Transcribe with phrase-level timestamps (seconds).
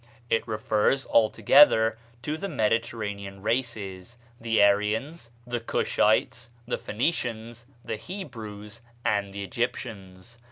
[0.31, 8.81] It refers altogether to the Mediterranean races, the Aryans, the Cushites, the Phoenicians, the Hebrews,
[9.05, 10.39] and the Egyptians.